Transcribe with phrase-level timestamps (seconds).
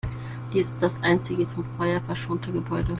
[0.51, 2.89] Dies ist das einzige vom Feuer verschonte Gebäude.